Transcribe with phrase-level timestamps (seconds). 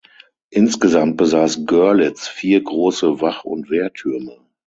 [0.49, 4.39] Insgesamt besaß Görlitz vier große Wach- und Wehrtürme.